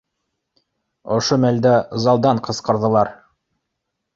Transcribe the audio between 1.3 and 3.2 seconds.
мәлдә залдан ҡысҡырҙылар: